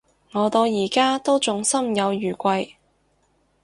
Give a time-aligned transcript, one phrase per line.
[0.31, 2.75] 我到而家都仲心有餘悸